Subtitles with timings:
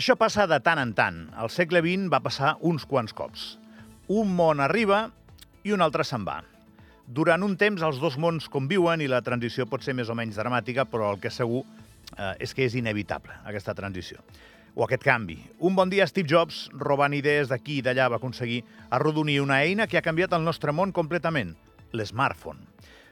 [0.00, 1.16] Això passa de tant en tant.
[1.36, 3.42] Al segle XX va passar uns quants cops.
[4.08, 5.02] Un món arriba
[5.60, 6.38] i un altre se'n va.
[7.04, 10.40] Durant un temps els dos mons conviuen i la transició pot ser més o menys
[10.40, 11.60] dramàtica, però el que segur
[12.16, 14.24] eh, és que és inevitable, aquesta transició.
[14.72, 15.36] O aquest canvi.
[15.68, 19.84] Un bon dia Steve Jobs, robant idees d'aquí i d'allà, va aconseguir arrodonir una eina
[19.84, 21.52] que ha canviat el nostre món completament,
[21.92, 22.69] l'smartphone.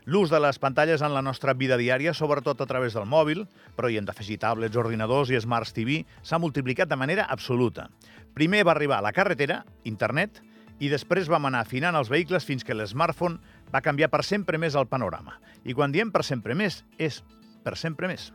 [0.08, 3.42] L'ús de les pantalles en la nostra vida diària, sobretot a través del mòbil,
[3.76, 7.90] però hi hem d'afegir tablets, ordinadors i Smart TV, s'ha multiplicat de manera absoluta.
[8.32, 10.40] Primer va arribar la carretera, internet,
[10.80, 13.36] i després vam anar afinant els vehicles fins que l'smartphone
[13.68, 15.36] va canviar per sempre més el panorama.
[15.68, 17.20] I quan diem per sempre més, és
[17.60, 18.30] per sempre més.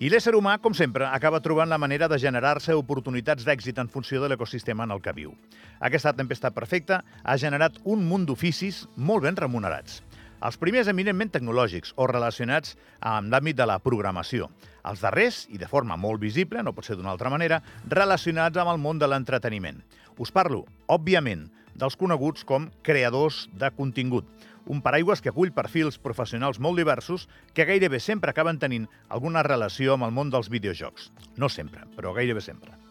[0.00, 4.24] I l'ésser humà, com sempre, acaba trobant la manera de generar-se oportunitats d'èxit en funció
[4.24, 5.36] de l'ecosistema en el que viu.
[5.84, 10.00] Aquesta tempesta perfecta ha generat un munt d'oficis molt ben remunerats.
[10.44, 14.50] Els primers eminentment tecnològics o relacionats amb l'àmbit de la programació.
[14.84, 18.74] Els darrers, i de forma molt visible, no pot ser d'una altra manera, relacionats amb
[18.74, 19.80] el món de l'entreteniment.
[20.20, 24.28] Us parlo, òbviament, dels coneguts com creadors de contingut,
[24.68, 27.24] un paraigües que acull perfils professionals molt diversos
[27.56, 31.10] que gairebé sempre acaben tenint alguna relació amb el món dels videojocs.
[31.40, 32.83] No sempre, però gairebé sempre.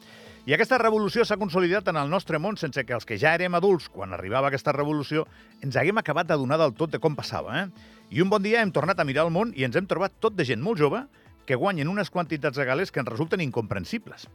[0.44, 3.56] I aquesta revolució s'ha consolidat en el nostre món sense que els que ja érem
[3.56, 5.22] adults, quan arribava aquesta revolució,
[5.64, 7.62] ens haguem acabat d'adonar del tot de com passava.
[7.62, 7.94] Eh?
[8.12, 10.36] I un bon dia hem tornat a mirar el món i ens hem trobat tot
[10.36, 11.00] de gent molt jove
[11.48, 14.28] que guanyen unes quantitats de galers que ens resulten incomprensibles.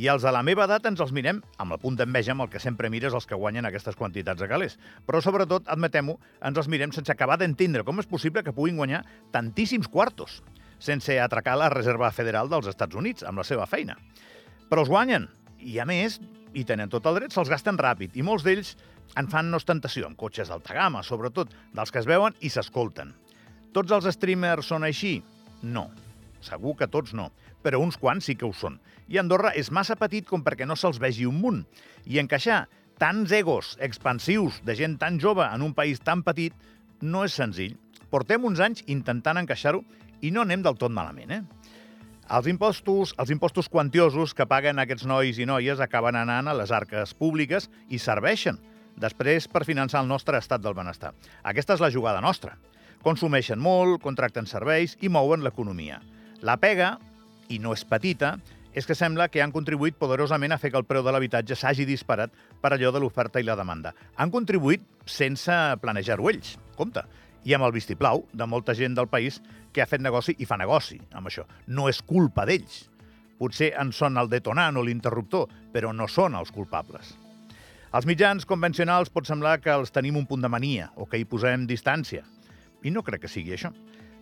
[0.00, 2.48] I els de la meva edat ens els mirem amb el punt d'enveja amb el
[2.48, 4.78] que sempre mires els que guanyen aquestes quantitats de galers.
[5.04, 9.02] Però, sobretot, admetem-ho, ens els mirem sense acabar d'entendre com és possible que puguin guanyar
[9.36, 10.40] tantíssims quartos
[10.80, 13.98] sense atracar la Reserva Federal dels Estats Units amb la seva feina.
[14.70, 15.28] Però els guanyen,
[15.62, 16.18] i a més,
[16.54, 18.74] i tenen tot el dret, se'ls gasten ràpid, i molts d'ells
[19.20, 23.12] en fan ostentació, amb cotxes d'alta gamma, sobretot, dels que es veuen i s'escolten.
[23.74, 25.20] Tots els streamers són així?
[25.62, 25.88] No.
[26.40, 27.28] Segur que tots no,
[27.62, 28.78] però uns quants sí que ho són.
[29.10, 31.64] I Andorra és massa petit com perquè no se'ls vegi un munt.
[32.06, 32.64] I encaixar
[33.00, 36.56] tants egos expansius de gent tan jove en un país tan petit
[37.00, 37.76] no és senzill.
[38.10, 39.84] Portem uns anys intentant encaixar-ho
[40.20, 41.42] i no anem del tot malament, eh?
[42.30, 46.70] Els impostos, els impostos quantiosos que paguen aquests nois i noies acaben anant a les
[46.70, 48.60] arques públiques i serveixen
[49.02, 51.10] després per finançar el nostre estat del benestar.
[51.42, 52.54] Aquesta és la jugada nostra.
[53.02, 55.98] Consumeixen molt, contracten serveis i mouen l'economia.
[56.46, 56.92] La pega,
[57.50, 58.36] i no és petita,
[58.78, 61.88] és que sembla que han contribuït poderosament a fer que el preu de l'habitatge s'hagi
[61.88, 62.30] disparat
[62.62, 63.90] per allò de l'oferta i la demanda.
[64.14, 67.02] Han contribuït sense planejar-ho ells, compte,
[67.44, 69.40] i amb el vistiplau de molta gent del país
[69.72, 71.46] que ha fet negoci i fa negoci amb això.
[71.66, 72.86] No és culpa d'ells.
[73.40, 77.14] Potser en són el detonant o l'interruptor, però no són els culpables.
[77.96, 81.26] Els mitjans convencionals pot semblar que els tenim un punt de mania o que hi
[81.26, 82.22] posem distància.
[82.84, 83.72] I no crec que sigui això.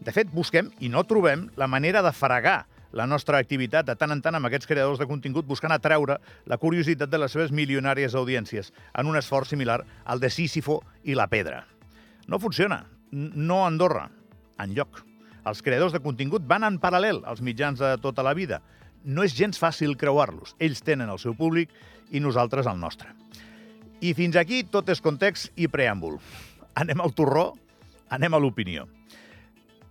[0.01, 2.63] De fet, busquem i no trobem la manera de fregar
[2.93, 6.17] la nostra activitat de tant en tant amb aquests creadors de contingut buscant atreure
[6.49, 11.19] la curiositat de les seves milionàries audiències en un esforç similar al de Sísifo i
[11.19, 11.67] la pedra.
[12.27, 12.87] No funciona.
[13.13, 14.09] No a Andorra.
[14.59, 15.05] En lloc.
[15.49, 18.61] Els creadors de contingut van en paral·lel als mitjans de tota la vida.
[19.05, 20.57] No és gens fàcil creuar-los.
[20.61, 21.73] Ells tenen el seu públic
[22.11, 23.15] i nosaltres el nostre.
[24.01, 26.19] I fins aquí tot és context i preàmbul.
[26.79, 27.53] Anem al torró,
[28.15, 28.87] anem a l'opinió.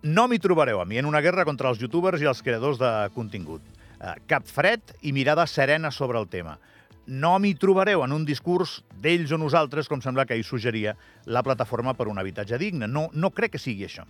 [0.08, 2.92] No m'hi trobareu a mi en una guerra contra els youtubers i els creadors de
[3.16, 3.64] contingut.
[3.98, 6.60] Eh, cap fred i mirada serena sobre el tema.
[7.08, 11.44] No m'hi trobareu en un discurs d'ells o nosaltres, com sembla que hi suggeria la
[11.44, 12.88] plataforma per un habitatge digne.
[12.88, 14.04] No, no crec que sigui això.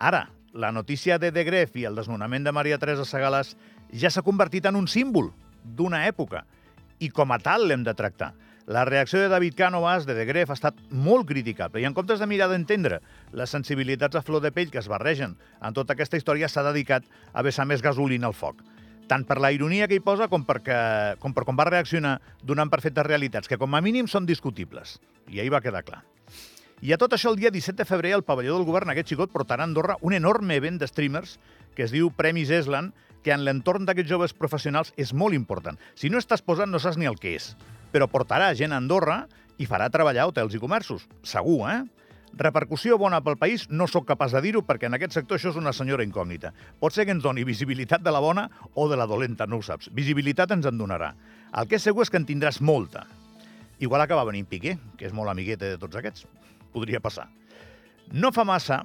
[0.00, 0.22] Ara,
[0.56, 3.52] la notícia de De Gref i el desnonament de Maria Teresa Segalàs
[3.92, 5.28] ja s'ha convertit en un símbol
[5.62, 6.46] d'una època
[6.98, 8.32] i com a tal l'hem de tractar.
[8.70, 12.20] La reacció de David Cánovas, de De Gref, ha estat molt criticable i en comptes
[12.22, 13.02] de mirar d'entendre
[13.36, 17.04] les sensibilitats a flor de pell que es barregen en tota aquesta història s'ha dedicat
[17.32, 18.64] a vessar més gasolina al foc
[19.10, 20.78] tant per la ironia que hi posa com, perquè,
[21.18, 25.00] com per com va reaccionar donant per fetes realitats, que com a mínim són discutibles.
[25.28, 26.04] I ahir va quedar clar.
[26.80, 29.34] I a tot això, el dia 17 de febrer, al pavelló del govern, aquest xicot
[29.34, 31.36] portarà a Andorra un enorme event de streamers
[31.74, 35.76] que es diu Premis Eslan, que en l'entorn d'aquests joves professionals és molt important.
[35.92, 37.52] Si no estàs posant, no saps ni el que és
[37.92, 39.24] però portarà gent a Andorra
[39.60, 41.06] i farà treballar hotels i comerços.
[41.26, 41.82] Segur, eh?
[42.38, 45.58] Repercussió bona pel país, no sóc capaç de dir-ho perquè en aquest sector això és
[45.58, 46.52] una senyora incògnita.
[46.80, 49.66] Pot ser que ens doni visibilitat de la bona o de la dolenta, no ho
[49.66, 49.90] saps.
[49.92, 51.12] Visibilitat ens en donarà.
[51.58, 53.06] El que és segur és que en tindràs molta.
[53.80, 56.26] Igual acaba venint Piqué, que és molt amiguete de tots aquests.
[56.72, 57.28] Podria passar.
[58.12, 58.84] No fa massa,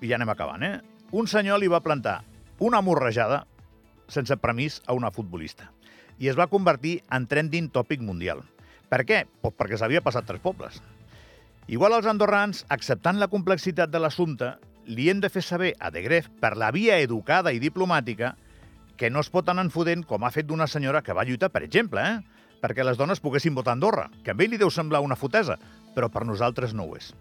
[0.00, 0.78] i ja anem acabant, eh?
[1.12, 2.20] Un senyor li va plantar
[2.60, 3.46] una morrejada
[4.08, 5.70] sense permís a una futbolista
[6.18, 8.42] i es va convertir en trending tòpic mundial.
[8.90, 9.24] Per què?
[9.42, 10.80] Pues perquè s'havia passat tres pobles.
[11.68, 14.54] Igual els andorrans, acceptant la complexitat de l'assumpte,
[14.88, 18.30] li hem de fer saber a De Gref, per la via educada i diplomàtica,
[18.96, 21.62] que no es pot anar enfudent com ha fet d'una senyora que va lluitar, per
[21.66, 22.38] exemple, eh?
[22.62, 25.58] perquè les dones poguessin votar a Andorra, que a ell li deu semblar una fotesa,
[25.94, 27.12] però per nosaltres no ho és.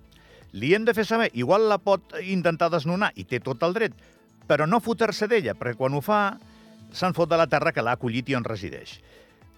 [0.55, 3.99] Li hem de fer saber, igual la pot intentar desnonar i té tot el dret,
[4.47, 6.37] però no fotre-se d'ella, perquè quan ho fa
[6.95, 8.95] se'n fot de la terra que l'ha acollit i on resideix.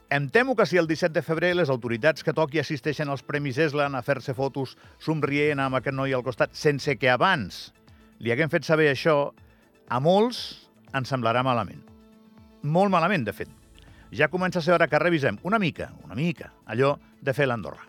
[0.09, 3.59] Em temo que si el 17 de febrer les autoritats que toqui assisteixen als Premis
[3.61, 7.67] Eslan a fer-se fotos somrient amb aquest noi al costat, sense que abans
[8.17, 9.29] li haguem fet saber això,
[9.85, 10.41] a molts
[10.97, 11.85] ens semblarà malament.
[12.65, 13.53] Molt malament, de fet.
[14.09, 17.88] Ja comença a ser hora que revisem una mica, una mica, allò de fer l'Andorra.